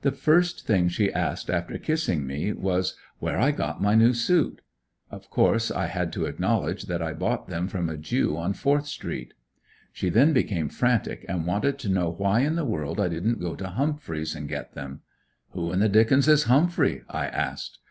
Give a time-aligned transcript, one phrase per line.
[0.00, 4.62] The first thing she asked after kissing me, was, where I got my new suit?
[5.10, 8.86] Of course I had to acknowledge that I bought them from a Jew on Fourth
[8.86, 9.34] street.
[9.92, 13.54] She then became frantic and wanted to know why in the world I didn't go
[13.54, 15.02] to Humphry's and get them?
[15.50, 17.78] "Who in the dickens is Humphry?" I asked.